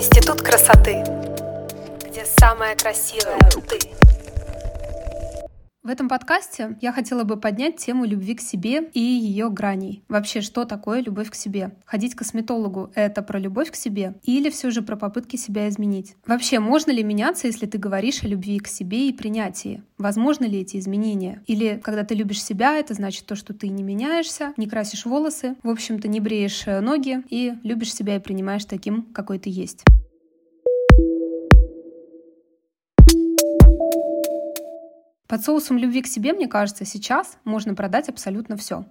Институт 0.00 0.40
красоты, 0.40 1.04
где 2.08 2.24
самая 2.24 2.74
красивая 2.74 3.38
ты. 3.68 3.78
В 5.90 5.92
этом 5.92 6.08
подкасте 6.08 6.78
я 6.80 6.92
хотела 6.92 7.24
бы 7.24 7.36
поднять 7.36 7.78
тему 7.78 8.04
любви 8.04 8.36
к 8.36 8.40
себе 8.40 8.88
и 8.94 9.00
ее 9.00 9.50
граней. 9.50 10.04
Вообще, 10.06 10.40
что 10.40 10.64
такое 10.64 11.02
любовь 11.02 11.30
к 11.30 11.34
себе? 11.34 11.72
Ходить 11.84 12.14
к 12.14 12.18
косметологу— 12.18 12.92
это 12.94 13.22
про 13.22 13.40
любовь 13.40 13.72
к 13.72 13.74
себе 13.74 14.14
или 14.22 14.50
все 14.50 14.70
же 14.70 14.82
про 14.82 14.94
попытки 14.94 15.34
себя 15.34 15.68
изменить? 15.68 16.14
Вообще, 16.24 16.60
можно 16.60 16.92
ли 16.92 17.02
меняться, 17.02 17.48
если 17.48 17.66
ты 17.66 17.76
говоришь 17.76 18.22
о 18.22 18.28
любви 18.28 18.60
к 18.60 18.68
себе 18.68 19.08
и 19.08 19.12
принятии? 19.12 19.82
Возможно 19.98 20.44
ли 20.44 20.60
эти 20.60 20.76
изменения? 20.76 21.42
Или 21.48 21.80
когда 21.82 22.04
ты 22.04 22.14
любишь 22.14 22.44
себя, 22.44 22.78
это 22.78 22.94
значит 22.94 23.26
то, 23.26 23.34
что 23.34 23.52
ты 23.52 23.66
не 23.66 23.82
меняешься, 23.82 24.54
не 24.56 24.68
красишь 24.68 25.06
волосы, 25.06 25.56
в 25.64 25.70
общем-то 25.70 26.06
не 26.06 26.20
бреешь 26.20 26.68
э, 26.68 26.78
ноги 26.78 27.24
и 27.30 27.54
любишь 27.64 27.92
себя 27.92 28.14
и 28.14 28.20
принимаешь 28.20 28.64
таким, 28.64 29.02
какой 29.12 29.40
ты 29.40 29.50
есть. 29.50 29.82
Под 35.30 35.44
соусом 35.44 35.78
любви 35.78 36.02
к 36.02 36.08
себе, 36.08 36.32
мне 36.32 36.48
кажется, 36.48 36.84
сейчас 36.84 37.38
можно 37.44 37.76
продать 37.76 38.08
абсолютно 38.08 38.56
все. 38.56 38.84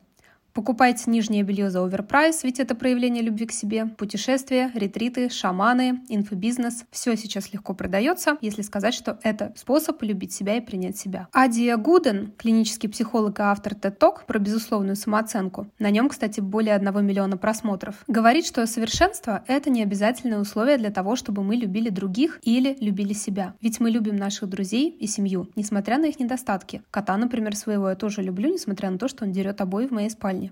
Покупайте 0.60 1.10
нижнее 1.10 1.44
белье 1.44 1.70
за 1.70 1.82
overprice, 1.82 2.44
ведь 2.44 2.60
это 2.60 2.76
проявление 2.76 3.24
любви 3.24 3.46
к 3.46 3.54
себе. 3.54 3.86
Путешествия, 3.86 4.70
ретриты, 4.74 5.30
шаманы, 5.30 6.02
инфобизнес. 6.10 6.84
Все 6.92 7.16
сейчас 7.16 7.54
легко 7.54 7.74
продается, 7.74 8.38
если 8.42 8.62
сказать, 8.62 8.94
что 8.94 9.20
это 9.24 9.54
способ 9.56 10.00
полюбить 10.00 10.34
себя 10.34 10.58
и 10.58 10.60
принять 10.60 10.98
себя. 10.98 11.30
Адия 11.32 11.78
Гуден, 11.78 12.34
клинический 12.38 12.90
психолог 12.90 13.40
и 13.40 13.44
автор 13.44 13.72
TED 13.72 13.98
Talk 13.98 14.26
про 14.28 14.38
безусловную 14.38 14.98
самооценку. 14.98 15.72
На 15.80 15.92
нем, 15.92 16.10
кстати, 16.10 16.42
более 16.42 16.76
одного 16.76 17.00
миллиона 17.00 17.38
просмотров. 17.38 18.04
Говорит, 18.10 18.46
что 18.46 18.68
совершенство— 18.68 19.46
это 19.48 19.70
не 19.70 19.82
обязательное 19.82 20.40
условие 20.40 20.78
для 20.78 20.90
того, 20.90 21.16
чтобы 21.16 21.42
мы 21.42 21.56
любили 21.56 21.88
других 21.88 22.42
или 22.44 22.76
любили 22.82 23.14
себя. 23.14 23.54
Ведь 23.62 23.80
мы 23.80 23.92
любим 23.92 24.18
наших 24.18 24.50
друзей 24.50 24.90
и 24.90 25.08
семью, 25.08 25.48
несмотря 25.56 25.98
на 26.00 26.08
их 26.08 26.20
недостатки. 26.20 26.82
Кота, 26.92 27.16
например, 27.16 27.56
своего 27.56 27.88
я 27.88 27.96
тоже 27.96 28.22
люблю, 28.22 28.52
несмотря 28.52 28.90
на 28.90 28.98
то, 28.98 29.08
что 29.08 29.24
он 29.24 29.32
дерет 29.32 29.62
обои 29.62 29.88
в 29.88 29.92
моей 29.92 30.10
спальне. 30.10 30.49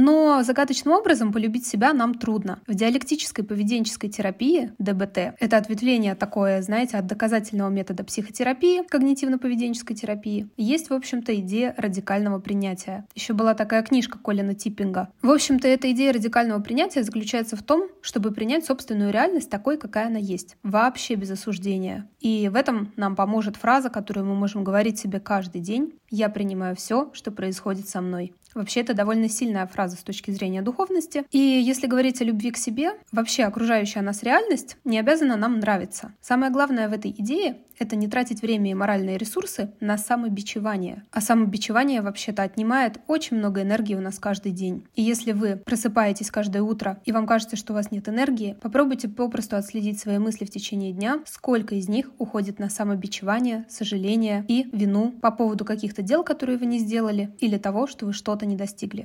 Но 0.00 0.42
загадочным 0.42 0.94
образом 0.94 1.30
полюбить 1.30 1.66
себя 1.66 1.92
нам 1.92 2.14
трудно. 2.14 2.60
В 2.66 2.74
диалектической 2.74 3.44
поведенческой 3.44 4.08
терапии, 4.08 4.72
ДБТ, 4.78 5.34
это 5.38 5.58
ответвление 5.58 6.14
такое, 6.14 6.62
знаете, 6.62 6.96
от 6.96 7.06
доказательного 7.06 7.68
метода 7.68 8.02
психотерапии, 8.02 8.82
когнитивно-поведенческой 8.90 9.94
терапии, 9.94 10.48
есть, 10.56 10.88
в 10.88 10.94
общем-то, 10.94 11.34
идея 11.40 11.74
радикального 11.76 12.40
принятия. 12.40 13.06
Еще 13.14 13.34
была 13.34 13.52
такая 13.52 13.82
книжка 13.82 14.18
Колина 14.18 14.54
Типпинга. 14.54 15.10
В 15.20 15.30
общем-то, 15.30 15.68
эта 15.68 15.92
идея 15.92 16.14
радикального 16.14 16.60
принятия 16.60 17.02
заключается 17.02 17.56
в 17.56 17.62
том, 17.62 17.88
чтобы 18.00 18.30
принять 18.30 18.64
собственную 18.64 19.12
реальность 19.12 19.50
такой, 19.50 19.76
какая 19.76 20.06
она 20.06 20.18
есть, 20.18 20.56
вообще 20.62 21.14
без 21.14 21.30
осуждения. 21.30 22.08
И 22.20 22.48
в 22.48 22.56
этом 22.56 22.90
нам 22.96 23.16
поможет 23.16 23.56
фраза, 23.56 23.90
которую 23.90 24.24
мы 24.24 24.34
можем 24.34 24.64
говорить 24.64 24.98
себе 24.98 25.20
каждый 25.20 25.60
день. 25.60 25.92
«Я 26.08 26.30
принимаю 26.30 26.74
все, 26.74 27.10
что 27.12 27.30
происходит 27.30 27.86
со 27.88 28.00
мной». 28.00 28.32
Вообще, 28.54 28.80
это 28.80 28.94
довольно 28.94 29.28
сильная 29.28 29.66
фраза 29.66 29.96
с 29.96 30.02
точки 30.02 30.30
зрения 30.30 30.62
духовности. 30.62 31.24
И 31.30 31.38
если 31.38 31.86
говорить 31.86 32.20
о 32.20 32.24
любви 32.24 32.50
к 32.50 32.56
себе, 32.56 32.92
вообще 33.12 33.44
окружающая 33.44 34.00
нас 34.00 34.22
реальность 34.22 34.76
не 34.84 34.98
обязана 34.98 35.36
нам 35.36 35.58
нравиться. 35.60 36.12
Самое 36.20 36.52
главное 36.52 36.88
в 36.88 36.92
этой 36.92 37.10
идее 37.10 37.56
это 37.80 37.96
не 37.96 38.06
тратить 38.08 38.42
время 38.42 38.70
и 38.70 38.74
моральные 38.74 39.16
ресурсы 39.16 39.72
на 39.80 39.96
самобичевание. 39.96 41.02
А 41.10 41.20
самобичевание 41.20 42.02
вообще-то 42.02 42.42
отнимает 42.42 43.00
очень 43.06 43.38
много 43.38 43.62
энергии 43.62 43.94
у 43.94 44.00
нас 44.00 44.18
каждый 44.18 44.52
день. 44.52 44.86
И 44.94 45.02
если 45.02 45.32
вы 45.32 45.56
просыпаетесь 45.56 46.30
каждое 46.30 46.62
утро 46.62 47.00
и 47.06 47.12
вам 47.12 47.26
кажется, 47.26 47.56
что 47.56 47.72
у 47.72 47.76
вас 47.76 47.90
нет 47.90 48.08
энергии, 48.08 48.56
попробуйте 48.60 49.08
попросту 49.08 49.56
отследить 49.56 49.98
свои 49.98 50.18
мысли 50.18 50.44
в 50.44 50.50
течение 50.50 50.92
дня, 50.92 51.20
сколько 51.26 51.74
из 51.74 51.88
них 51.88 52.10
уходит 52.18 52.58
на 52.58 52.68
самобичевание, 52.68 53.64
сожаление 53.70 54.44
и 54.46 54.68
вину 54.72 55.12
по 55.12 55.30
поводу 55.30 55.64
каких-то 55.64 56.02
дел, 56.02 56.22
которые 56.22 56.58
вы 56.58 56.66
не 56.66 56.78
сделали, 56.78 57.34
или 57.38 57.56
того, 57.56 57.86
что 57.86 58.04
вы 58.04 58.12
что-то 58.12 58.39
не 58.46 58.56
достигли. 58.56 59.04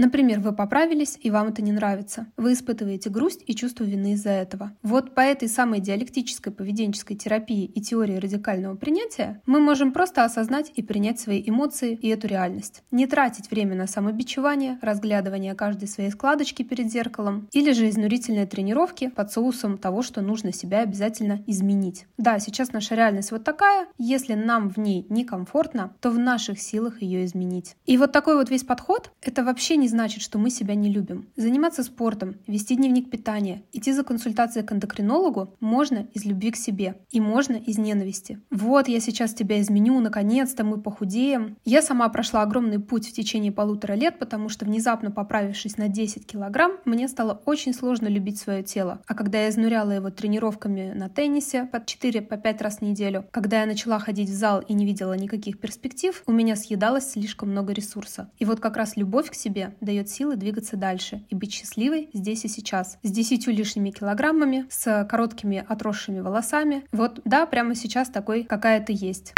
Например, 0.00 0.40
вы 0.40 0.52
поправились, 0.52 1.18
и 1.20 1.30
вам 1.30 1.48
это 1.48 1.60
не 1.60 1.72
нравится. 1.72 2.26
Вы 2.38 2.54
испытываете 2.54 3.10
грусть 3.10 3.44
и 3.46 3.54
чувство 3.54 3.84
вины 3.84 4.14
из-за 4.14 4.30
этого. 4.30 4.72
Вот 4.82 5.14
по 5.14 5.20
этой 5.20 5.46
самой 5.46 5.80
диалектической 5.80 6.50
поведенческой 6.54 7.18
терапии 7.18 7.66
и 7.66 7.82
теории 7.82 8.16
радикального 8.16 8.76
принятия 8.76 9.42
мы 9.44 9.60
можем 9.60 9.92
просто 9.92 10.24
осознать 10.24 10.72
и 10.74 10.82
принять 10.82 11.20
свои 11.20 11.42
эмоции 11.46 11.98
и 12.00 12.08
эту 12.08 12.28
реальность. 12.28 12.82
Не 12.90 13.06
тратить 13.06 13.50
время 13.50 13.74
на 13.74 13.86
самобичевание, 13.86 14.78
разглядывание 14.80 15.54
каждой 15.54 15.86
своей 15.86 16.10
складочки 16.10 16.62
перед 16.62 16.90
зеркалом 16.90 17.46
или 17.52 17.72
же 17.72 17.86
изнурительные 17.90 18.46
тренировки 18.46 19.08
под 19.08 19.30
соусом 19.30 19.76
того, 19.76 20.00
что 20.00 20.22
нужно 20.22 20.50
себя 20.50 20.80
обязательно 20.80 21.44
изменить. 21.46 22.06
Да, 22.16 22.38
сейчас 22.38 22.72
наша 22.72 22.94
реальность 22.94 23.32
вот 23.32 23.44
такая. 23.44 23.86
Если 23.98 24.32
нам 24.32 24.70
в 24.70 24.78
ней 24.78 25.04
некомфортно, 25.10 25.92
то 26.00 26.10
в 26.10 26.18
наших 26.18 26.58
силах 26.58 27.02
ее 27.02 27.26
изменить. 27.26 27.76
И 27.84 27.98
вот 27.98 28.12
такой 28.12 28.36
вот 28.36 28.48
весь 28.48 28.64
подход— 28.64 29.12
это 29.20 29.44
вообще 29.44 29.76
не 29.76 29.89
значит, 29.90 30.22
что 30.22 30.38
мы 30.38 30.50
себя 30.50 30.74
не 30.74 30.90
любим. 30.90 31.28
Заниматься 31.36 31.82
спортом, 31.82 32.36
вести 32.46 32.76
дневник 32.76 33.10
питания, 33.10 33.62
идти 33.72 33.92
за 33.92 34.04
консультацией 34.04 34.66
к 34.66 34.72
эндокринологу 34.72 35.54
можно 35.60 36.06
из 36.14 36.24
любви 36.24 36.50
к 36.50 36.56
себе 36.56 36.96
и 37.10 37.20
можно 37.20 37.56
из 37.56 37.78
ненависти. 37.78 38.40
Вот 38.50 38.88
я 38.88 39.00
сейчас 39.00 39.34
тебя 39.34 39.60
изменю, 39.60 40.00
наконец-то 40.00 40.64
мы 40.64 40.80
похудеем. 40.80 41.56
Я 41.64 41.82
сама 41.82 42.08
прошла 42.08 42.42
огромный 42.42 42.78
путь 42.78 43.08
в 43.08 43.12
течение 43.12 43.52
полутора 43.52 43.94
лет, 43.94 44.18
потому 44.18 44.48
что 44.48 44.64
внезапно 44.64 45.10
поправившись 45.10 45.76
на 45.76 45.88
10 45.88 46.26
килограмм, 46.26 46.72
мне 46.84 47.08
стало 47.08 47.40
очень 47.44 47.74
сложно 47.74 48.08
любить 48.08 48.38
свое 48.38 48.62
тело. 48.62 49.02
А 49.06 49.14
когда 49.14 49.42
я 49.42 49.50
изнуряла 49.50 49.92
его 49.92 50.10
тренировками 50.10 50.92
на 50.94 51.08
теннисе 51.08 51.64
по 51.64 51.76
4-5 51.76 52.22
по 52.28 52.64
раз 52.64 52.78
в 52.78 52.82
неделю, 52.82 53.26
когда 53.30 53.60
я 53.60 53.66
начала 53.66 53.98
ходить 53.98 54.28
в 54.28 54.34
зал 54.34 54.60
и 54.60 54.72
не 54.72 54.86
видела 54.86 55.14
никаких 55.14 55.58
перспектив, 55.60 56.22
у 56.26 56.32
меня 56.32 56.56
съедалось 56.56 57.10
слишком 57.10 57.50
много 57.50 57.72
ресурса. 57.72 58.30
И 58.38 58.44
вот 58.44 58.60
как 58.60 58.76
раз 58.76 58.96
любовь 58.96 59.30
к 59.30 59.34
себе 59.34 59.74
дает 59.80 60.08
силы 60.08 60.36
двигаться 60.36 60.76
дальше 60.76 61.24
и 61.30 61.34
быть 61.34 61.52
счастливой 61.52 62.10
здесь 62.12 62.44
и 62.44 62.48
сейчас. 62.48 62.98
С 63.02 63.10
десятью 63.10 63.54
лишними 63.54 63.90
килограммами, 63.90 64.66
с 64.70 65.06
короткими 65.08 65.64
отросшими 65.66 66.20
волосами. 66.20 66.84
Вот, 66.92 67.20
да, 67.24 67.46
прямо 67.46 67.74
сейчас 67.74 68.08
такой, 68.08 68.44
какая 68.44 68.84
ты 68.84 68.92
есть. 68.94 69.34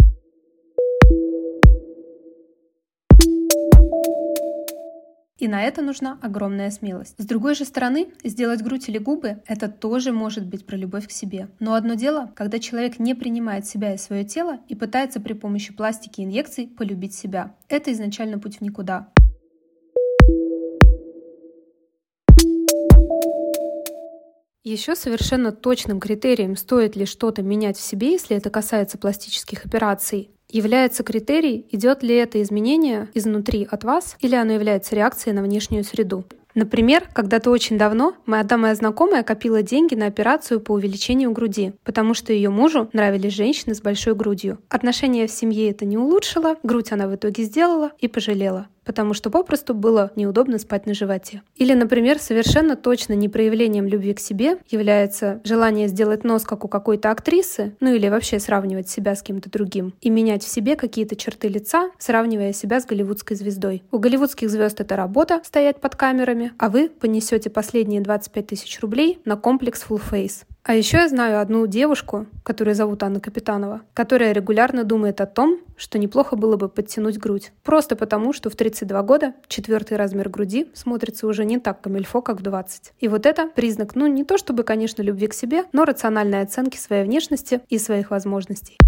И 5.42 5.48
на 5.48 5.60
это 5.64 5.82
нужна 5.82 6.20
огромная 6.22 6.70
смелость. 6.70 7.16
С 7.18 7.26
другой 7.26 7.56
же 7.56 7.64
стороны, 7.64 8.12
сделать 8.22 8.62
грудь 8.62 8.88
или 8.88 8.98
губы— 8.98 9.42
это 9.48 9.68
тоже 9.68 10.12
может 10.12 10.46
быть 10.46 10.64
про 10.64 10.76
любовь 10.76 11.08
к 11.08 11.10
себе. 11.10 11.48
Но 11.58 11.74
одно 11.74 11.94
дело, 11.94 12.30
когда 12.36 12.60
человек 12.60 13.00
не 13.00 13.14
принимает 13.16 13.66
себя 13.66 13.92
и 13.92 13.98
свое 13.98 14.22
тело 14.22 14.60
и 14.68 14.76
пытается 14.76 15.18
при 15.18 15.32
помощи 15.32 15.72
пластики 15.72 16.20
и 16.20 16.24
инъекций 16.26 16.68
полюбить 16.68 17.14
себя. 17.14 17.56
Это 17.68 17.92
изначально 17.92 18.38
путь 18.38 18.58
в 18.58 18.60
никуда. 18.60 19.08
Еще 24.64 24.94
совершенно 24.94 25.50
точным 25.50 25.98
критерием, 25.98 26.54
стоит 26.54 26.94
ли 26.94 27.04
что-то 27.04 27.42
менять 27.42 27.76
в 27.76 27.80
себе, 27.80 28.12
если 28.12 28.36
это 28.36 28.48
касается 28.48 28.96
пластических 28.96 29.66
операций, 29.66 30.30
является 30.48 31.02
критерий, 31.02 31.66
идет 31.72 32.04
ли 32.04 32.14
это 32.14 32.40
изменение 32.40 33.08
изнутри 33.12 33.66
от 33.68 33.82
вас 33.82 34.16
или 34.20 34.36
оно 34.36 34.52
является 34.52 34.94
реакцией 34.94 35.34
на 35.34 35.42
внешнюю 35.42 35.82
среду. 35.82 36.24
Например, 36.54 37.08
когда-то 37.12 37.50
очень 37.50 37.76
давно 37.76 38.14
моя 38.24 38.42
одна 38.42 38.56
моя 38.56 38.74
знакомая 38.76 39.24
копила 39.24 39.62
деньги 39.62 39.96
на 39.96 40.06
операцию 40.06 40.60
по 40.60 40.72
увеличению 40.72 41.32
груди, 41.32 41.72
потому 41.82 42.14
что 42.14 42.32
ее 42.32 42.50
мужу 42.50 42.88
нравились 42.92 43.32
женщины 43.32 43.74
с 43.74 43.80
большой 43.80 44.14
грудью. 44.14 44.58
Отношения 44.68 45.26
в 45.26 45.32
семье 45.32 45.70
это 45.70 45.86
не 45.86 45.98
улучшило, 45.98 46.56
грудь 46.62 46.92
она 46.92 47.08
в 47.08 47.16
итоге 47.16 47.42
сделала 47.42 47.90
и 47.98 48.06
пожалела 48.06 48.68
потому 48.84 49.14
что 49.14 49.30
попросту 49.30 49.74
было 49.74 50.10
неудобно 50.16 50.58
спать 50.58 50.86
на 50.86 50.94
животе. 50.94 51.42
Или, 51.56 51.74
например, 51.74 52.18
совершенно 52.18 52.76
точно 52.76 53.14
не 53.14 53.28
проявлением 53.28 53.86
любви 53.86 54.14
к 54.14 54.20
себе 54.20 54.58
является 54.70 55.40
желание 55.44 55.88
сделать 55.88 56.24
нос, 56.24 56.44
как 56.44 56.64
у 56.64 56.68
какой-то 56.68 57.10
актрисы, 57.10 57.74
ну 57.80 57.94
или 57.94 58.08
вообще 58.08 58.38
сравнивать 58.38 58.88
себя 58.88 59.14
с 59.14 59.22
кем-то 59.22 59.50
другим, 59.50 59.94
и 60.00 60.10
менять 60.10 60.44
в 60.44 60.48
себе 60.48 60.76
какие-то 60.76 61.16
черты 61.16 61.48
лица, 61.48 61.90
сравнивая 61.98 62.52
себя 62.52 62.80
с 62.80 62.86
голливудской 62.86 63.36
звездой. 63.36 63.82
У 63.90 63.98
голливудских 63.98 64.50
звезд 64.50 64.80
это 64.80 64.96
работа, 64.96 65.40
стоять 65.44 65.80
под 65.80 65.96
камерами, 65.96 66.52
а 66.58 66.68
вы 66.68 66.88
понесете 66.88 67.50
последние 67.50 68.00
25 68.00 68.46
тысяч 68.46 68.80
рублей 68.80 69.20
на 69.24 69.36
комплекс 69.36 69.84
Full 69.88 70.02
Face. 70.10 70.44
А 70.64 70.76
еще 70.76 70.98
я 70.98 71.08
знаю 71.08 71.40
одну 71.40 71.66
девушку, 71.66 72.26
которую 72.44 72.76
зовут 72.76 73.02
Анна 73.02 73.18
Капитанова, 73.18 73.80
которая 73.94 74.30
регулярно 74.30 74.84
думает 74.84 75.20
о 75.20 75.26
том, 75.26 75.58
что 75.76 75.98
неплохо 75.98 76.36
было 76.36 76.56
бы 76.56 76.68
подтянуть 76.68 77.18
грудь. 77.18 77.50
Просто 77.64 77.96
потому, 77.96 78.32
что 78.32 78.48
в 78.48 78.54
32 78.54 79.02
года 79.02 79.34
четвертый 79.48 79.96
размер 79.96 80.28
груди 80.28 80.68
смотрится 80.72 81.26
уже 81.26 81.44
не 81.44 81.58
так 81.58 81.80
камельфо, 81.80 82.22
как 82.22 82.38
в 82.38 82.42
20. 82.42 82.92
И 83.00 83.08
вот 83.08 83.26
это 83.26 83.48
признак, 83.48 83.96
ну 83.96 84.06
не 84.06 84.22
то 84.22 84.38
чтобы, 84.38 84.62
конечно, 84.62 85.02
любви 85.02 85.26
к 85.26 85.34
себе, 85.34 85.64
но 85.72 85.84
рациональной 85.84 86.42
оценки 86.42 86.76
своей 86.76 87.02
внешности 87.02 87.60
и 87.68 87.76
своих 87.78 88.12
возможностей. 88.12 88.78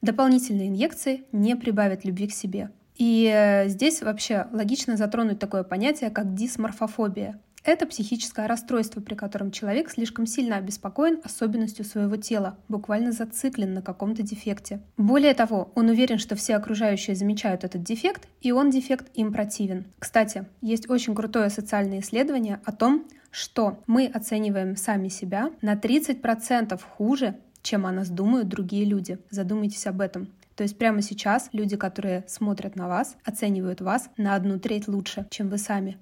Дополнительные 0.00 0.66
инъекции 0.66 1.22
не 1.30 1.54
прибавят 1.54 2.04
любви 2.04 2.26
к 2.26 2.32
себе. 2.32 2.70
И 2.96 3.30
э, 3.32 3.68
здесь 3.68 4.02
вообще 4.02 4.46
логично 4.52 4.96
затронуть 4.96 5.38
такое 5.38 5.62
понятие, 5.62 6.10
как 6.10 6.34
дисморфофобия. 6.34 7.40
Это 7.64 7.86
психическое 7.86 8.48
расстройство, 8.48 9.00
при 9.00 9.14
котором 9.14 9.52
человек 9.52 9.88
слишком 9.90 10.26
сильно 10.26 10.56
обеспокоен 10.56 11.20
особенностью 11.22 11.84
своего 11.84 12.16
тела, 12.16 12.58
буквально 12.68 13.12
зациклен 13.12 13.72
на 13.72 13.82
каком-то 13.82 14.22
дефекте. 14.22 14.80
Более 14.96 15.32
того, 15.32 15.70
он 15.76 15.88
уверен, 15.88 16.18
что 16.18 16.34
все 16.34 16.56
окружающие 16.56 17.14
замечают 17.14 17.62
этот 17.62 17.84
дефект, 17.84 18.26
и 18.40 18.50
он 18.50 18.70
дефект 18.70 19.06
им 19.14 19.32
противен. 19.32 19.84
Кстати, 20.00 20.46
есть 20.60 20.90
очень 20.90 21.14
крутое 21.14 21.50
социальное 21.50 22.00
исследование 22.00 22.60
о 22.64 22.72
том, 22.72 23.06
что 23.30 23.80
мы 23.86 24.06
оцениваем 24.06 24.76
сами 24.76 25.06
себя 25.08 25.50
на 25.62 25.74
30% 25.74 26.80
хуже, 26.96 27.36
чем 27.62 27.86
о 27.86 27.92
нас 27.92 28.08
думают 28.08 28.48
другие 28.48 28.84
люди. 28.84 29.18
Задумайтесь 29.30 29.86
об 29.86 30.00
этом. 30.00 30.28
То 30.56 30.62
есть 30.62 30.78
прямо 30.78 31.02
сейчас 31.02 31.48
люди, 31.52 31.76
которые 31.76 32.24
смотрят 32.28 32.76
на 32.76 32.88
вас, 32.88 33.16
оценивают 33.24 33.80
вас 33.80 34.10
на 34.16 34.34
одну 34.34 34.58
треть 34.58 34.88
лучше, 34.88 35.26
чем 35.30 35.48
вы 35.48 35.58
сами. 35.58 35.98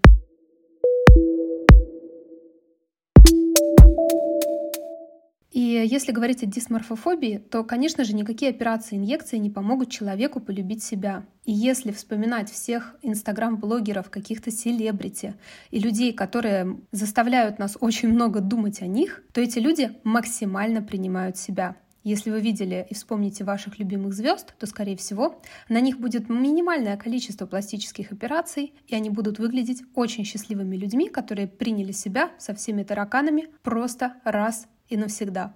И 5.51 5.85
если 5.85 6.13
говорить 6.13 6.45
о 6.45 6.47
дисморфофобии, 6.47 7.39
то, 7.39 7.65
конечно 7.65 8.05
же, 8.05 8.15
никакие 8.15 8.51
операции 8.51 8.97
инъекции 8.97 9.37
не 9.37 9.51
помогут 9.51 9.91
человеку 9.91 10.39
полюбить 10.39 10.83
себя. 10.83 11.27
И 11.45 11.53
если 11.53 11.91
вспоминать 11.91 12.51
всех 12.51 12.95
инстаграм-блогеров, 13.03 14.11
каких-то 14.11 14.53
селебрити 14.53 15.35
и 15.73 15.81
людей, 15.81 16.13
которые 16.13 16.79
заставляют 16.93 17.59
нас 17.59 17.77
очень 17.81 18.11
много 18.11 18.41
думать 18.41 18.81
о 18.81 18.87
них, 18.87 19.23
то 19.33 19.41
эти 19.41 19.59
люди 19.59 19.91
максимально 20.05 20.83
принимают 20.83 21.37
себя. 21.37 21.77
Если 22.03 22.31
вы 22.31 22.41
видели 22.41 22.87
и 22.89 22.95
вспомните 22.95 23.45
ваших 23.45 23.79
любимых 23.79 24.15
звезд, 24.15 24.55
то, 24.59 24.67
скорее 24.67 24.97
всего, 24.97 25.41
на 25.69 25.81
них 25.81 25.99
будет 25.99 26.29
минимальное 26.29 26.97
количество 26.97 27.47
пластических 27.47 28.11
операций, 28.11 28.73
и 28.87 28.95
они 28.95 29.11
будут 29.11 29.39
выглядеть 29.39 29.83
очень 29.95 30.25
счастливыми 30.25 30.77
людьми, 30.77 31.11
которые 31.11 31.47
приняли 31.47 31.93
себя 31.93 32.31
со 32.39 32.55
всеми 32.55 32.85
тараканами 32.85 33.49
просто 33.63 34.15
раз 34.25 34.67
и 34.89 34.97
навсегда. 34.97 35.55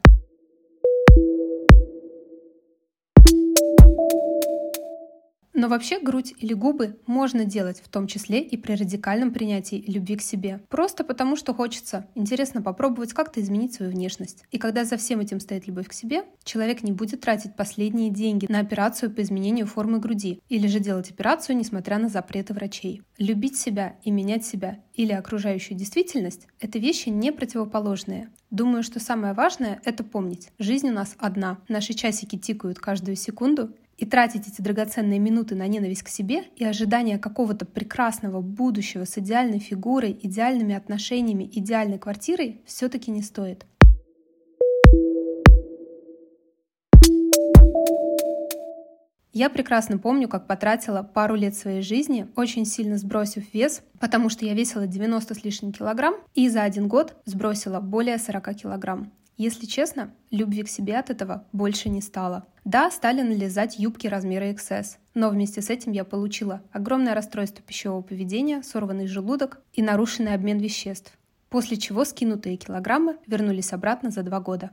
Но 5.64 5.70
вообще 5.70 5.98
грудь 5.98 6.34
или 6.40 6.52
губы 6.52 6.98
можно 7.06 7.46
делать, 7.46 7.80
в 7.82 7.88
том 7.88 8.06
числе 8.06 8.42
и 8.42 8.58
при 8.58 8.74
радикальном 8.74 9.32
принятии 9.32 9.82
любви 9.86 10.16
к 10.16 10.20
себе. 10.20 10.60
Просто 10.68 11.04
потому, 11.04 11.36
что 11.36 11.54
хочется. 11.54 12.06
Интересно 12.14 12.60
попробовать 12.60 13.14
как-то 13.14 13.40
изменить 13.40 13.72
свою 13.72 13.90
внешность. 13.90 14.44
И 14.50 14.58
когда 14.58 14.84
за 14.84 14.98
всем 14.98 15.20
этим 15.20 15.40
стоит 15.40 15.66
любовь 15.66 15.88
к 15.88 15.94
себе, 15.94 16.24
человек 16.44 16.82
не 16.82 16.92
будет 16.92 17.22
тратить 17.22 17.56
последние 17.56 18.10
деньги 18.10 18.44
на 18.46 18.60
операцию 18.60 19.10
по 19.10 19.22
изменению 19.22 19.66
формы 19.66 20.00
груди 20.00 20.38
или 20.50 20.66
же 20.66 20.80
делать 20.80 21.10
операцию, 21.10 21.56
несмотря 21.56 21.96
на 21.96 22.10
запреты 22.10 22.52
врачей. 22.52 23.00
Любить 23.16 23.56
себя 23.56 23.96
и 24.02 24.10
менять 24.10 24.44
себя 24.44 24.80
или 24.92 25.12
окружающую 25.12 25.78
действительность— 25.78 26.46
это 26.60 26.78
вещи 26.78 27.08
не 27.08 27.32
противоположные. 27.32 28.28
Думаю, 28.50 28.82
что 28.82 29.00
самое 29.00 29.32
важное— 29.34 29.80
это 29.84 30.04
помнить. 30.04 30.50
Жизнь 30.58 30.88
у 30.88 30.92
нас 30.92 31.16
одна. 31.18 31.58
Наши 31.68 31.94
часики 31.94 32.38
тикают 32.38 32.78
каждую 32.78 33.16
секунду, 33.16 33.72
и 33.96 34.06
тратить 34.06 34.48
эти 34.48 34.60
драгоценные 34.60 35.18
минуты 35.18 35.54
на 35.54 35.66
ненависть 35.66 36.02
к 36.02 36.08
себе 36.08 36.44
и 36.56 36.64
ожидание 36.64 37.18
какого-то 37.18 37.66
прекрасного 37.66 38.40
будущего 38.40 39.04
с 39.04 39.18
идеальной 39.18 39.58
фигурой, 39.58 40.18
идеальными 40.22 40.74
отношениями, 40.74 41.48
идеальной 41.52 41.98
квартирой 41.98 42.60
все-таки 42.66 43.10
не 43.10 43.22
стоит. 43.22 43.66
Я 49.36 49.50
прекрасно 49.50 49.98
помню, 49.98 50.28
как 50.28 50.46
потратила 50.46 51.02
пару 51.02 51.34
лет 51.34 51.56
своей 51.56 51.82
жизни, 51.82 52.28
очень 52.36 52.64
сильно 52.64 52.98
сбросив 52.98 53.52
вес, 53.52 53.82
потому 53.98 54.28
что 54.28 54.46
я 54.46 54.54
весила 54.54 54.86
90 54.86 55.34
с 55.34 55.44
лишним 55.44 55.72
килограмм 55.72 56.14
и 56.34 56.48
за 56.48 56.62
один 56.62 56.86
год 56.86 57.16
сбросила 57.24 57.80
более 57.80 58.18
40 58.18 58.54
килограмм. 58.54 59.12
Если 59.36 59.66
честно, 59.66 60.14
любви 60.30 60.62
к 60.62 60.68
себе 60.68 60.96
от 60.96 61.10
этого 61.10 61.44
больше 61.52 61.88
не 61.88 62.00
стало. 62.00 62.46
Да, 62.64 62.90
стали 62.92 63.22
налезать 63.22 63.78
юбки 63.80 64.06
размера 64.06 64.44
XS, 64.52 64.98
но 65.14 65.28
вместе 65.28 65.60
с 65.60 65.70
этим 65.70 65.90
я 65.90 66.04
получила 66.04 66.62
огромное 66.70 67.14
расстройство 67.14 67.62
пищевого 67.62 68.02
поведения, 68.02 68.62
сорванный 68.62 69.08
желудок 69.08 69.60
и 69.72 69.82
нарушенный 69.82 70.34
обмен 70.34 70.58
веществ, 70.58 71.18
после 71.50 71.76
чего 71.76 72.04
скинутые 72.04 72.56
килограммы 72.56 73.16
вернулись 73.26 73.72
обратно 73.72 74.10
за 74.10 74.22
два 74.22 74.38
года. 74.38 74.70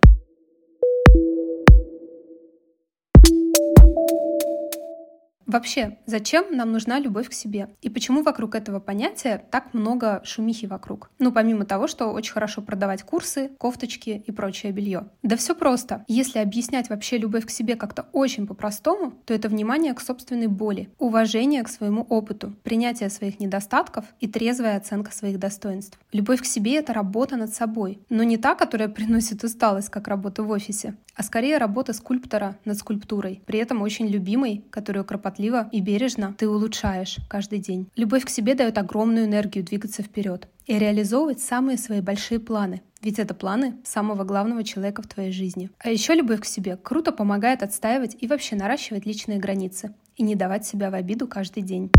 Вообще, 5.52 5.98
зачем 6.06 6.46
нам 6.56 6.72
нужна 6.72 6.98
любовь 6.98 7.28
к 7.28 7.34
себе? 7.34 7.68
И 7.82 7.90
почему 7.90 8.24
вокруг 8.24 8.56
этого 8.56 8.80
понятия 8.80 9.44
так 9.52 9.74
много 9.74 10.22
шумихи 10.24 10.66
вокруг? 10.66 11.12
Ну, 11.20 11.34
помимо 11.34 11.66
того, 11.66 11.88
что 11.88 12.08
очень 12.08 12.32
хорошо 12.32 12.62
продавать 12.62 13.04
курсы, 13.04 13.50
кофточки 13.58 14.24
и 14.26 14.32
прочее 14.32 14.72
белье. 14.72 15.10
Да 15.24 15.36
все 15.36 15.54
просто. 15.54 16.06
Если 16.08 16.40
объяснять 16.40 16.90
вообще 16.90 17.18
любовь 17.18 17.46
к 17.46 17.50
себе 17.50 17.76
как-то 17.76 18.06
очень 18.14 18.48
по-простому, 18.48 19.12
то 19.26 19.34
это 19.34 19.50
внимание 19.50 19.94
к 19.94 20.00
собственной 20.00 20.48
боли, 20.48 20.88
уважение 21.00 21.64
к 21.64 21.68
своему 21.68 22.04
опыту, 22.04 22.56
принятие 22.64 23.10
своих 23.10 23.42
недостатков 23.42 24.06
и 24.22 24.30
трезвая 24.30 24.78
оценка 24.78 25.12
своих 25.12 25.38
достоинств. 25.38 26.00
Любовь 26.14 26.44
к 26.44 26.46
себе— 26.46 26.76
это 26.78 26.94
работа 26.94 27.36
над 27.36 27.54
собой, 27.54 28.00
но 28.08 28.24
не 28.24 28.38
та, 28.38 28.56
которая 28.56 28.88
приносит 29.02 29.44
усталость, 29.44 29.90
как 29.90 30.08
работа 30.08 30.44
в 30.44 30.50
офисе, 30.50 30.96
а 31.14 31.24
скорее 31.24 31.58
работа 31.58 31.92
скульптора 31.92 32.58
над 32.64 32.78
скульптурой, 32.78 33.42
при 33.46 33.60
этом 33.60 33.82
очень 33.82 34.08
любимой, 34.08 34.64
которую 34.70 35.04
кропотливо 35.42 35.70
и 35.72 35.82
бережно 35.82 36.36
ты 36.38 36.48
улучшаешь 36.48 37.18
каждый 37.28 37.60
день. 37.60 37.90
Любовь 37.96 38.26
к 38.26 38.30
себе 38.30 38.54
дает 38.54 38.78
огромную 38.78 39.26
энергию 39.26 39.64
двигаться 39.64 40.04
вперед 40.04 40.48
и 40.68 40.78
реализовывать 40.78 41.40
самые 41.40 41.78
свои 41.78 42.02
большие 42.02 42.40
планы, 42.40 42.82
ведь 43.02 43.20
это 43.20 43.34
планы 43.34 43.76
самого 43.84 44.24
главного 44.24 44.64
человека 44.64 45.02
в 45.02 45.08
твоей 45.08 45.32
жизни. 45.32 45.70
А 45.80 45.90
еще 45.90 46.14
любовь 46.14 46.42
к 46.42 46.46
себе 46.46 46.78
круто 46.78 47.12
помогает 47.12 47.64
отстаивать 47.64 48.16
и 48.20 48.28
вообще 48.28 48.56
наращивать 48.56 49.06
личные 49.06 49.40
границы 49.40 49.94
и 50.16 50.24
не 50.24 50.36
давать 50.36 50.66
себя 50.66 50.92
в 50.92 50.94
обиду 50.94 51.28
каждый 51.28 51.64
день. 51.64 51.92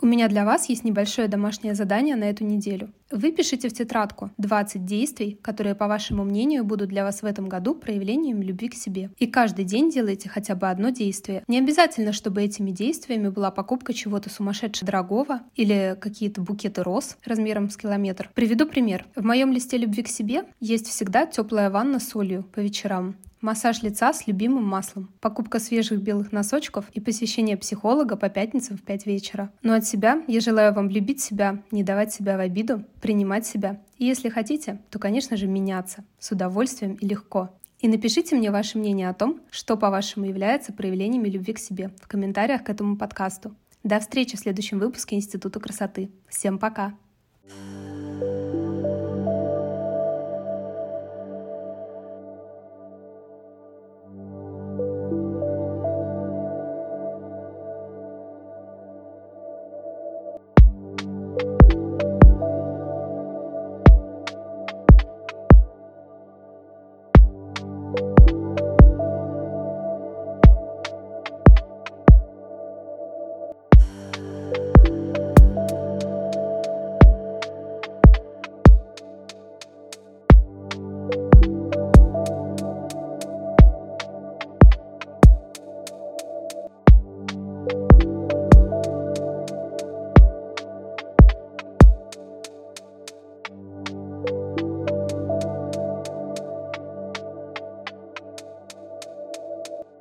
У 0.00 0.06
меня 0.08 0.28
для 0.28 0.44
вас 0.44 0.68
есть 0.68 0.84
небольшое 0.84 1.26
домашнее 1.26 1.74
задание 1.74 2.14
на 2.14 2.24
эту 2.24 2.44
неделю. 2.44 2.92
Выпишите 3.10 3.68
в 3.68 3.72
тетрадку 3.72 4.30
20 4.38 4.84
действий, 4.84 5.38
которые, 5.40 5.76
по 5.76 5.86
вашему 5.86 6.24
мнению, 6.24 6.64
будут 6.64 6.88
для 6.88 7.04
вас 7.04 7.22
в 7.22 7.24
этом 7.24 7.48
году 7.48 7.74
проявлением 7.74 8.42
любви 8.42 8.68
к 8.68 8.74
себе. 8.74 9.10
И 9.18 9.28
каждый 9.28 9.64
день 9.64 9.90
делайте 9.90 10.28
хотя 10.28 10.56
бы 10.56 10.68
одно 10.68 10.90
действие. 10.90 11.44
Не 11.46 11.58
обязательно, 11.58 12.12
чтобы 12.12 12.42
этими 12.42 12.72
действиями 12.72 13.28
была 13.28 13.52
покупка 13.52 13.94
чего-то 13.94 14.28
сумасшедше 14.28 14.84
дорогого 14.84 15.42
или 15.54 15.96
какие-то 16.00 16.40
букеты 16.40 16.82
роз 16.82 17.16
размером 17.24 17.70
с 17.70 17.76
километр. 17.76 18.30
Приведу 18.34 18.66
пример. 18.66 19.06
В 19.14 19.24
моем 19.24 19.52
листе 19.52 19.76
любви 19.76 20.02
к 20.02 20.08
себе 20.08 20.44
есть 20.58 20.88
всегда 20.88 21.26
теплая 21.26 21.70
ванна 21.70 22.00
с 22.00 22.08
солью 22.08 22.42
по 22.42 22.58
вечерам. 22.58 23.14
Массаж 23.42 23.82
лица 23.82 24.14
с 24.14 24.26
любимым 24.26 24.64
маслом, 24.64 25.12
покупка 25.20 25.60
свежих 25.60 26.00
белых 26.00 26.32
носочков 26.32 26.86
и 26.94 27.00
посещение 27.00 27.56
психолога 27.58 28.16
по 28.16 28.30
пятницам 28.30 28.78
в 28.78 28.82
5 28.82 29.06
вечера. 29.06 29.52
Но 29.62 29.74
от 29.74 29.86
себя 29.86 30.22
я 30.26 30.40
желаю 30.40 30.72
вам 30.72 30.88
любить 30.88 31.20
себя, 31.20 31.62
не 31.70 31.82
давать 31.82 32.12
себя 32.12 32.38
в 32.38 32.40
обиду, 32.40 32.82
принимать 33.00 33.46
себя. 33.46 33.80
И 33.98 34.04
если 34.04 34.28
хотите, 34.28 34.80
то, 34.90 34.98
конечно 34.98 35.36
же, 35.36 35.46
меняться 35.46 36.04
с 36.18 36.30
удовольствием 36.30 36.94
и 36.94 37.06
легко. 37.06 37.50
И 37.80 37.88
напишите 37.88 38.36
мне 38.36 38.50
ваше 38.50 38.78
мнение 38.78 39.08
о 39.08 39.14
том, 39.14 39.40
что, 39.50 39.76
по-вашему, 39.76 40.26
является 40.26 40.72
проявлениями 40.72 41.28
любви 41.28 41.52
к 41.52 41.58
себе 41.58 41.90
в 42.00 42.08
комментариях 42.08 42.64
к 42.64 42.70
этому 42.70 42.96
подкасту. 42.96 43.54
До 43.84 44.00
встречи 44.00 44.36
в 44.36 44.40
следующем 44.40 44.78
выпуске 44.78 45.16
Института 45.16 45.60
красоты. 45.60 46.10
Всем 46.28 46.58
пока! 46.58 46.94